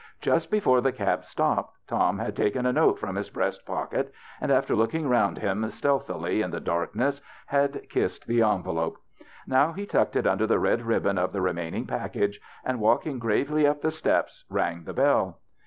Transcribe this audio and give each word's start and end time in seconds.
Just 0.19 0.49
before 0.49 0.81
the 0.81 0.91
cab 0.91 1.25
stopped 1.25 1.77
Tom 1.87 2.17
had 2.17 2.35
taken 2.35 2.65
a 2.65 2.73
note 2.73 2.97
from 2.97 3.15
his 3.17 3.29
breast 3.29 3.67
pocket, 3.67 4.11
and, 4.41 4.51
after 4.51 4.75
looking 4.75 5.07
round 5.07 5.37
him 5.37 5.69
stealthily 5.69 6.41
in 6.41 6.49
the 6.49 6.59
darkness, 6.59 7.21
had 7.45 7.87
kissed 7.87 8.25
the 8.25 8.41
envelope. 8.41 8.97
Now 9.45 9.73
he 9.73 9.85
tucked 9.85 10.15
it 10.15 10.25
under 10.25 10.47
the 10.47 10.57
red 10.57 10.81
ribbon 10.81 11.19
of 11.19 11.33
the 11.33 11.41
remain 11.41 11.75
ing 11.75 11.85
package, 11.85 12.41
and 12.65 12.79
walking 12.81 13.19
gravely 13.19 13.67
up 13.67 13.83
the 13.83 13.91
steps, 13.91 14.43
rang 14.49 14.85
the 14.85 14.93
bell. 14.93 15.37